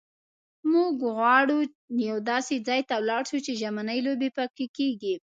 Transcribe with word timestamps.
موږ 0.71 0.93
غواړو 1.17 1.57
یوه 2.07 2.21
داسې 2.31 2.55
ځای 2.67 2.81
ته 2.89 2.95
ولاړ 2.99 3.23
شو 3.29 3.39
چې 3.45 3.53
ژمنۍ 3.61 3.99
لوبې 4.05 4.29
پکښې 4.37 4.67
کېږي. 4.77 5.15